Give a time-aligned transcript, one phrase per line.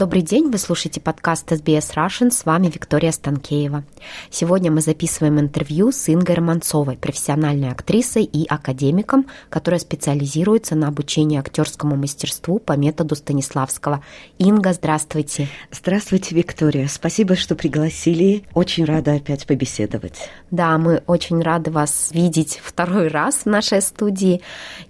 [0.00, 3.84] Добрый день, вы слушаете подкаст SBS Russian, с вами Виктория Станкеева.
[4.30, 11.38] Сегодня мы записываем интервью с Ингой Романцовой, профессиональной актрисой и академиком, которая специализируется на обучении
[11.38, 14.02] актерскому мастерству по методу Станиславского.
[14.38, 15.48] Инга, здравствуйте.
[15.70, 16.88] Здравствуйте, Виктория.
[16.88, 18.44] Спасибо, что пригласили.
[18.54, 20.30] Очень рада опять побеседовать.
[20.50, 24.40] Да, мы очень рады вас видеть второй раз в нашей студии.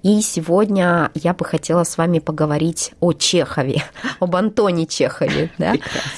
[0.04, 3.82] И сегодня я бы хотела с вами поговорить о Чехове,
[4.20, 5.76] об Антоне Чехове да,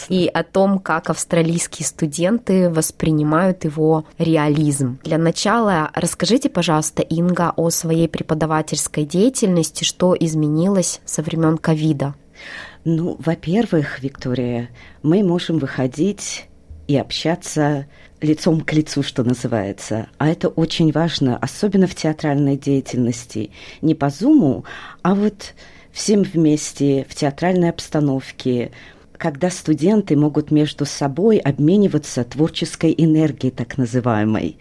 [0.08, 4.98] и о том, как австралийские студенты воспринимают его реализм.
[5.04, 12.14] Для начала расскажите, пожалуйста, Инга, о своей преподавательской деятельности, что изменилось со времен ковида.
[12.84, 14.70] Ну, во-первых, Виктория,
[15.04, 16.46] мы можем выходить
[16.88, 17.86] и общаться
[18.20, 20.08] лицом к лицу, что называется.
[20.18, 23.52] А это очень важно, особенно в театральной деятельности.
[23.80, 24.64] Не по зуму,
[25.02, 25.54] а вот
[25.92, 28.72] всем вместе в театральной обстановке,
[29.16, 34.58] когда студенты могут между собой обмениваться творческой энергией, так называемой.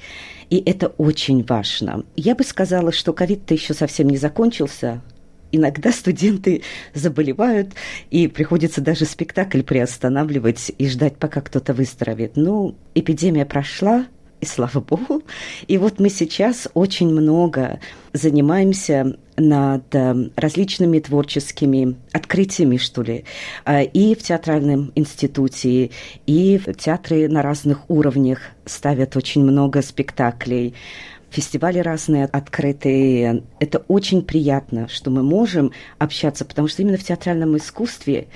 [0.49, 2.03] И это очень важно.
[2.15, 5.01] Я бы сказала, что ковид-то еще совсем не закончился.
[5.53, 6.61] Иногда студенты
[6.93, 7.69] заболевают,
[8.09, 12.33] и приходится даже спектакль приостанавливать и ждать, пока кто-то выздоровеет.
[12.35, 14.05] Ну, эпидемия прошла,
[14.41, 15.21] и слава богу.
[15.67, 17.79] И вот мы сейчас очень много
[18.13, 23.23] занимаемся над э, различными творческими открытиями, что ли,
[23.65, 25.91] э, и в театральном институте,
[26.25, 30.73] и в театры на разных уровнях ставят очень много спектаклей
[31.29, 33.43] фестивали разные открытые.
[33.59, 38.27] Это очень приятно, что мы можем общаться, потому что именно в театральном искусстве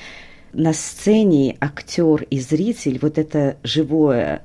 [0.54, 4.44] на сцене актер и зритель, вот это живое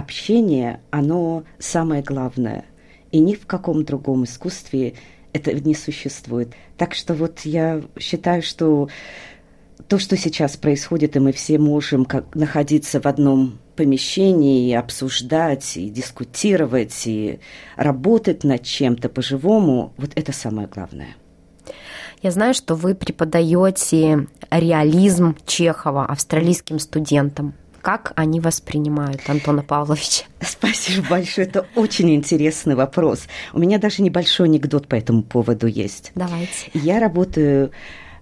[0.00, 2.64] общение, оно самое главное.
[3.12, 4.94] И ни в каком другом искусстве
[5.32, 6.54] это не существует.
[6.76, 8.88] Так что вот я считаю, что
[9.88, 15.76] то, что сейчас происходит, и мы все можем как, находиться в одном помещении и обсуждать,
[15.76, 17.40] и дискутировать, и
[17.76, 21.16] работать над чем-то по-живому, вот это самое главное.
[22.22, 27.54] Я знаю, что вы преподаете реализм Чехова австралийским студентам.
[27.82, 30.24] Как они воспринимают Антона Павловича?
[30.40, 31.46] Спасибо большое.
[31.46, 33.26] Это очень интересный вопрос.
[33.52, 36.12] У меня даже небольшой анекдот по этому поводу есть.
[36.14, 36.70] Давайте.
[36.74, 37.72] Я работаю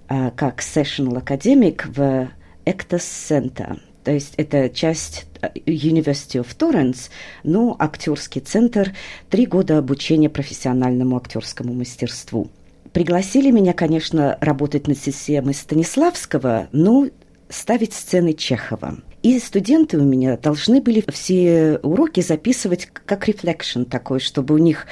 [0.09, 2.29] а, как sessional академик в
[2.65, 3.81] Actors Center.
[4.05, 7.11] То есть это часть а, University of Torrance,
[7.43, 8.95] ну, актерский центр,
[9.29, 12.49] три года обучения профессиональному актерскому мастерству.
[12.93, 17.07] Пригласили меня, конечно, работать над системой Станиславского, но
[17.49, 18.99] ставить сцены Чехова.
[19.23, 24.87] И студенты у меня должны были все уроки записывать как рефлекшн такой, чтобы у них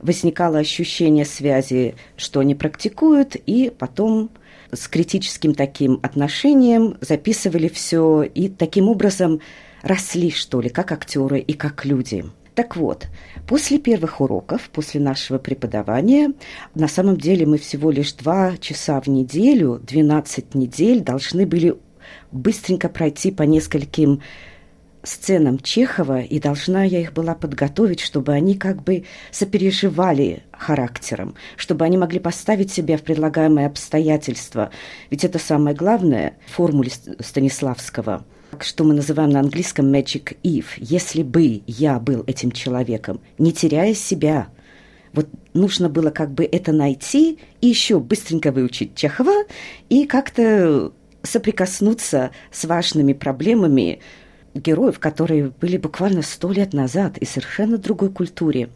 [0.00, 4.30] возникало ощущение связи, что они практикуют, и потом
[4.72, 9.40] с критическим таким отношением записывали все и таким образом
[9.82, 12.24] росли, что ли, как актеры и как люди.
[12.54, 13.06] Так вот,
[13.46, 16.34] после первых уроков, после нашего преподавания,
[16.74, 21.74] на самом деле мы всего лишь два часа в неделю, 12 недель должны были
[22.30, 24.20] быстренько пройти по нескольким
[25.04, 31.84] сценам Чехова, и должна я их была подготовить, чтобы они как бы сопереживали характером, чтобы
[31.84, 34.70] они могли поставить себя в предлагаемые обстоятельства.
[35.10, 38.24] Ведь это самое главное в формуле Станиславского,
[38.60, 40.66] что мы называем на английском magic if.
[40.76, 44.48] Если бы я был этим человеком, не теряя себя,
[45.12, 49.44] вот нужно было как бы это найти и еще быстренько выучить Чехова
[49.88, 54.00] и как-то соприкоснуться с важными проблемами
[54.54, 58.68] героев, которые были буквально сто лет назад и совершенно другой культуре.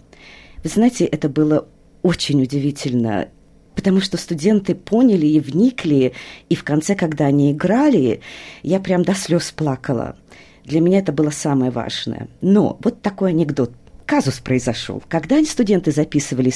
[0.63, 1.69] Вы знаете, это было
[2.03, 3.29] очень удивительно,
[3.75, 6.13] потому что студенты поняли и вникли,
[6.49, 8.21] и в конце, когда они играли,
[8.63, 10.17] я прям до слез плакала.
[10.65, 12.29] Для меня это было самое важное.
[12.41, 13.73] Но вот такой анекдот
[14.07, 15.03] казус произошел.
[15.09, 16.53] Когда студенты записывали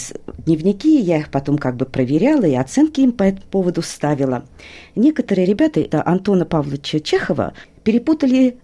[0.47, 4.45] дневники, я их потом как бы проверяла и оценки им по этому поводу ставила.
[4.95, 7.53] Некоторые ребята это Антона Павловича Чехова
[7.85, 8.59] перепутали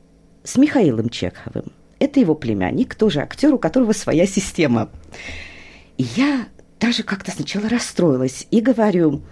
[0.44, 1.72] с Михаилом Чеховым.
[1.98, 4.90] Это его племянник, тоже актер, у которого своя система.
[5.98, 6.46] И я
[6.78, 9.22] даже как-то сначала расстроилась и говорю,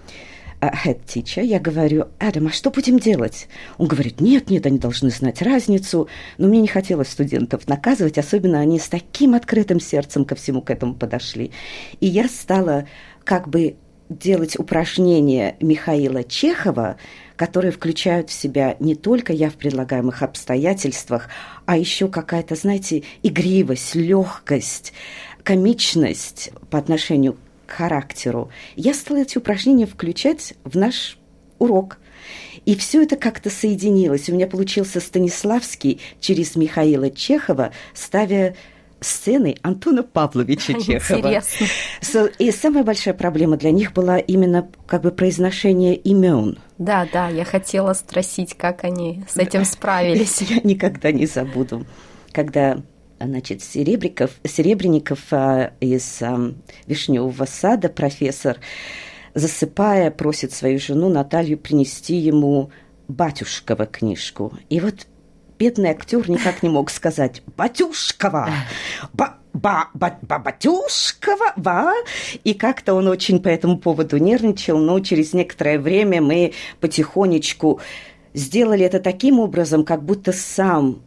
[0.61, 3.49] head teacher, я говорю, Адам, а что будем делать?
[3.79, 6.09] Он говорит, нет, нет, они должны знать разницу.
[6.39, 10.71] Но мне не хотелось студентов наказывать, особенно они с таким открытым сердцем ко всему к
[10.71, 11.51] этому подошли.
[12.01, 12.87] И я стала
[13.25, 13.77] как бы
[14.09, 16.97] делать упражнения Михаила Чехова,
[17.37, 21.29] которые включают в себя не только я в предлагаемых обстоятельствах,
[21.67, 24.93] а еще какая-то, знаете, игривость, легкость,
[25.43, 27.37] комичность по отношению
[27.75, 28.51] характеру.
[28.77, 31.19] Я стала эти упражнения включать в наш
[31.59, 31.99] урок.
[32.65, 34.29] И все это как-то соединилось.
[34.29, 38.57] У меня получился Станиславский через Михаила Чехова, ставя
[39.01, 41.19] сцены Антона Павловича Чехова.
[41.19, 41.67] Интересно.
[42.39, 46.59] И самая большая проблема для них была именно как бы произношение имен.
[46.79, 50.41] Да, да, я хотела спросить, как они с этим справились.
[50.49, 51.87] Я никогда не забуду,
[52.33, 52.83] когда
[53.25, 56.21] значит, Серебряков, Серебренников а, из
[56.87, 58.59] Вишневого сада, профессор,
[59.35, 62.71] засыпая, просит свою жену Наталью принести ему
[63.09, 64.53] батюшкова книжку.
[64.71, 65.07] И вот
[65.59, 68.51] бедный актер никак не мог сказать «Батюшкова!
[69.13, 71.93] Ба ба ба ба батюшкова, ба!»
[72.43, 77.81] И как-то он очень по этому поводу нервничал, но через некоторое время мы потихонечку
[78.33, 81.03] сделали это таким образом, как будто сам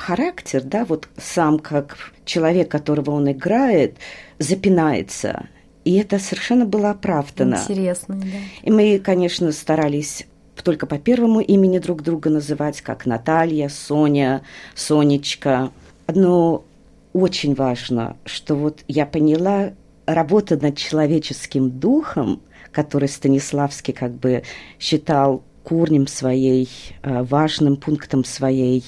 [0.00, 3.96] характер, да, вот сам как человек, которого он играет,
[4.38, 5.48] запинается.
[5.84, 7.56] И это совершенно было оправдано.
[7.56, 8.38] Интересно, да.
[8.62, 10.26] И мы, конечно, старались
[10.62, 14.42] только по первому имени друг друга называть, как Наталья, Соня,
[14.74, 15.70] Сонечка.
[16.06, 16.64] Но
[17.12, 19.72] очень важно, что вот я поняла,
[20.06, 22.40] работа над человеческим духом,
[22.72, 24.42] который Станиславский как бы
[24.78, 26.68] считал корнем своей,
[27.02, 28.84] э, важным пунктом своей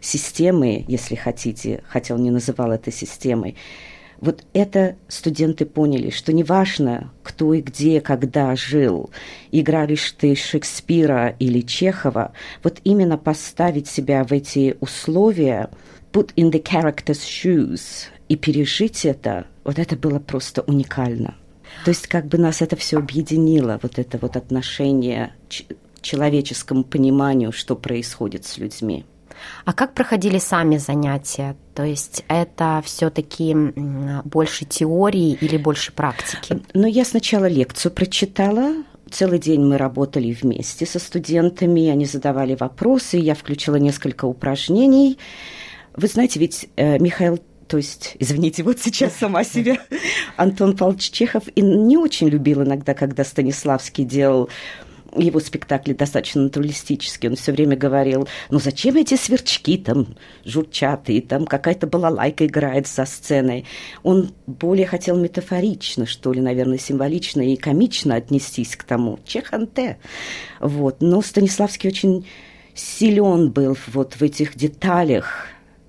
[0.00, 3.56] системы, если хотите, хотя он не называл это системой,
[4.20, 9.10] вот это студенты поняли, что неважно, кто и где, когда жил,
[9.52, 12.32] играли ты Шекспира или Чехова,
[12.64, 15.70] вот именно поставить себя в эти условия,
[16.12, 21.36] put in the character's shoes и пережить это, вот это было просто уникально.
[21.84, 25.32] То есть как бы нас это все объединило, вот это вот отношение
[26.00, 29.04] человеческому пониманию, что происходит с людьми.
[29.64, 31.56] А как проходили сами занятия?
[31.74, 33.54] То есть это все-таки
[34.24, 36.60] больше теории или больше практики?
[36.74, 38.74] Ну, я сначала лекцию прочитала,
[39.10, 45.18] Целый день мы работали вместе со студентами, они задавали вопросы, я включила несколько упражнений.
[45.96, 49.78] Вы знаете, ведь э, Михаил то есть, извините, вот сейчас сама себя,
[50.36, 54.48] Антон Павлович Чехов и не очень любил иногда, когда Станиславский делал
[55.16, 57.30] его спектакли достаточно натуралистические.
[57.30, 62.86] Он все время говорил, ну зачем эти сверчки там журчат, и там какая-то балалайка играет
[62.86, 63.64] за сценой.
[64.02, 69.18] Он более хотел метафорично, что ли, наверное, символично и комично отнестись к тому.
[69.24, 69.98] Чеханте.
[70.60, 71.00] Вот.
[71.00, 72.26] Но Станиславский очень
[72.74, 75.46] силен был вот в этих деталях.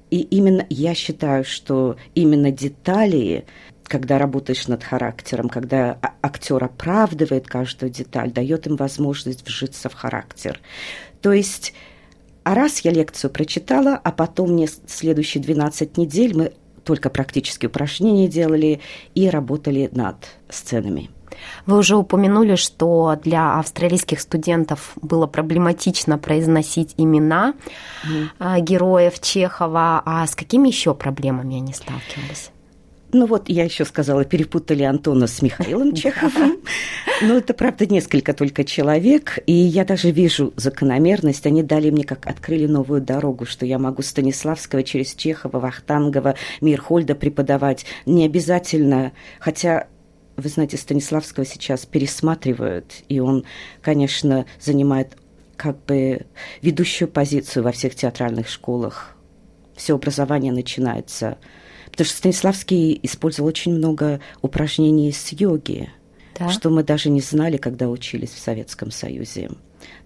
[0.09, 3.45] И именно я считаю, что именно детали
[3.89, 9.93] когда работаешь над характером, когда а, актер оправдывает каждую деталь, дает им возможность вжиться в
[9.93, 10.61] характер.
[11.21, 11.73] То есть,
[12.43, 16.53] а раз я лекцию прочитала, а потом мне следующие 12 недель мы
[16.85, 18.79] только практические упражнения делали
[19.15, 20.15] и работали над
[20.49, 21.09] сценами.
[21.65, 27.53] Вы уже упомянули, что для австралийских студентов было проблематично произносить имена
[28.39, 28.61] mm.
[28.61, 30.01] героев Чехова.
[30.05, 32.51] А с какими еще проблемами они сталкивались?
[33.11, 36.59] Ну вот, я еще сказала, перепутали Антона с Михаилом Чеховым.
[37.21, 39.39] Но это, правда, несколько только человек.
[39.47, 41.45] И я даже вижу закономерность.
[41.47, 47.15] Они дали мне, как открыли новую дорогу, что я могу Станиславского через Чехова, Вахтангова, Мирхольда
[47.15, 47.85] преподавать.
[48.05, 49.87] Не обязательно, хотя
[50.37, 53.43] вы знаете, Станиславского сейчас пересматривают, и он,
[53.81, 55.17] конечно, занимает
[55.57, 56.25] как бы
[56.61, 59.15] ведущую позицию во всех театральных школах.
[59.75, 61.37] Все образование начинается
[61.99, 65.89] Потому что Станиславский использовал очень много упражнений с йоги,
[66.39, 66.47] да?
[66.47, 69.49] что мы даже не знали, когда учились в Советском Союзе.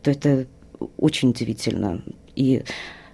[0.02, 0.48] То это
[0.98, 2.02] очень удивительно.
[2.36, 2.64] И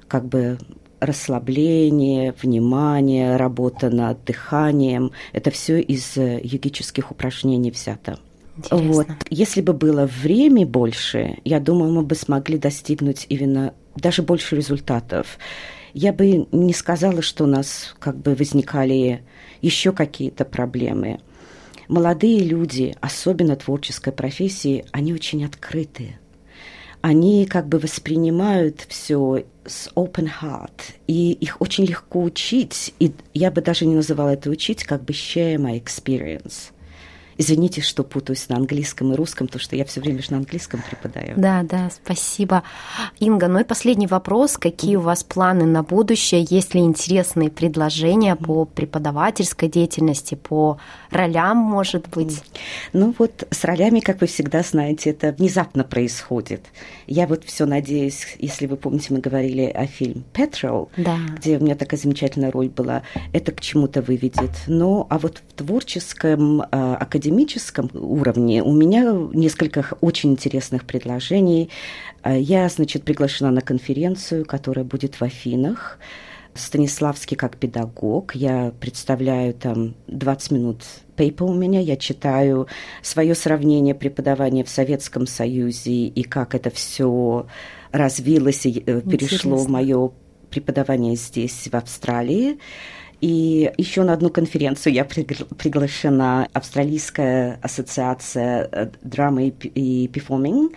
[0.08, 0.58] как бы
[1.02, 5.12] расслабление, внимание, работа над дыханием.
[5.34, 8.18] Это все из э, йогических упражнений взято.
[8.56, 8.94] Интересно.
[8.94, 9.08] Вот.
[9.30, 15.38] Если бы было время больше, я думаю, мы бы смогли достигнуть именно даже больше результатов.
[15.94, 19.24] Я бы не сказала, что у нас как бы возникали
[19.62, 21.20] еще какие-то проблемы.
[21.88, 26.20] Молодые люди, особенно творческой профессии, они очень открытые.
[27.02, 33.52] Они как бы воспринимают все с open heart, и их очень легко учить, и я
[33.52, 36.72] бы даже не называла это учить, как бы share my experience.
[37.42, 40.84] Извините, что путаюсь на английском и русском, потому что я все время же на английском
[40.88, 41.36] преподаю.
[41.38, 42.64] Да, да, спасибо.
[43.22, 44.58] Инга, ну и последний вопрос.
[44.58, 46.46] Какие у вас планы на будущее?
[46.50, 50.80] Есть ли интересные предложения по преподавательской деятельности, по
[51.12, 52.44] ролям, может быть?
[52.92, 56.66] Ну вот с ролями, как вы всегда знаете, это внезапно происходит.
[57.08, 61.18] Я вот все надеюсь, если вы помните, мы говорили о фильме «Petrol», да.
[61.38, 64.52] где у меня такая замечательная роль была, это к чему-то выведет.
[64.68, 66.98] Но а вот в творческом, а,
[67.30, 71.70] академическом уровне у меня несколько очень интересных предложений.
[72.22, 76.00] А, я, значит, приглашена на конференцию, которая будет в Афинах.
[76.56, 78.36] Станиславский как педагог.
[78.36, 80.84] Я представляю там 20 минут
[81.16, 81.80] пейпа у меня.
[81.80, 82.68] Я читаю
[83.02, 87.46] свое сравнение преподавания в Советском Союзе и как это все
[87.92, 90.12] развилось и э, перешло в мое
[90.50, 92.58] преподавание здесь, в Австралии.
[93.22, 100.74] И еще на одну конференцию я приглашена Австралийская ассоциация э, драмы и перформинг.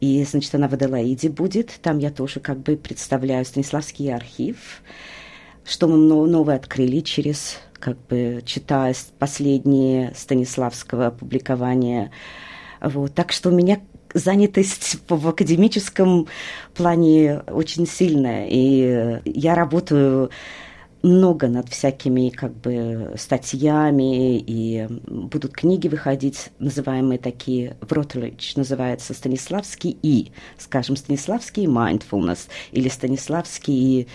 [0.00, 1.78] И, значит, она в Аделаиде будет.
[1.82, 4.82] Там я тоже как бы представляю Станиславский архив,
[5.64, 12.10] что мы новое открыли через, как бы, читая последние Станиславского публикования.
[12.80, 13.14] Вот.
[13.14, 13.80] Так что у меня
[14.14, 16.26] занятость в академическом
[16.74, 18.46] плане очень сильная.
[18.48, 20.30] И я работаю
[21.02, 29.14] много над всякими как бы статьями, и будут книги выходить, называемые такие, в Ротлидж называется
[29.14, 34.08] Станиславский и, скажем, Станиславский mindfulness или Станиславский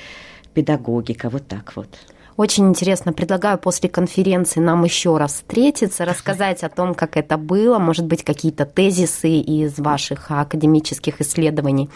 [0.53, 1.89] педагогика, вот так вот.
[2.38, 3.13] Очень интересно.
[3.13, 8.24] Предлагаю после конференции нам еще раз встретиться, рассказать о том, как это было, может быть,
[8.24, 11.89] какие-то тезисы из ваших академических исследований.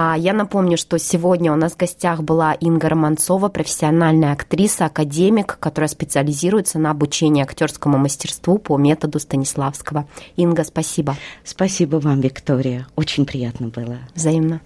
[0.00, 5.58] А, я напомню, что сегодня у нас в гостях была Инга Романцова, профессиональная актриса, академик,
[5.58, 10.06] которая специализируется на обучении актерскому мастерству по методу Станиславского.
[10.36, 11.16] Инга, спасибо.
[11.42, 12.86] Спасибо вам, Виктория.
[12.94, 13.98] Очень приятно было.
[14.14, 14.60] Взаимно.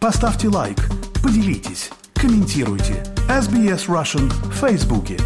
[0.00, 0.78] Поставьте лайк,
[1.22, 3.04] поделитесь, комментируйте.
[3.28, 5.18] SBS Russian в Фейсбуке.